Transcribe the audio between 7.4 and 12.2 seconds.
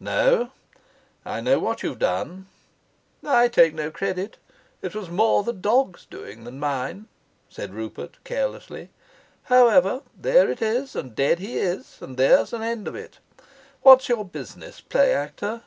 said Rupert carelessly. "However, there it is, and dead he is, and